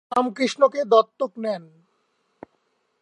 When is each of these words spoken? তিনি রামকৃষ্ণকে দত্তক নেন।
তিনি 0.03 0.11
রামকৃষ্ণকে 0.11 0.81
দত্তক 0.91 1.31
নেন। 1.43 1.63